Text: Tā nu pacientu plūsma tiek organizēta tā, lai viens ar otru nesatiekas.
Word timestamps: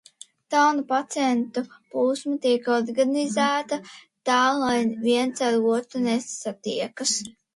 Tā 0.53 0.59
nu 0.77 0.83
pacientu 0.91 1.61
plūsma 1.89 2.33
tiek 2.45 2.69
organizēta 2.77 3.79
tā, 4.29 4.39
lai 4.63 4.73
viens 5.05 5.43
ar 5.51 5.59
otru 5.75 6.03
nesatiekas. 6.09 7.15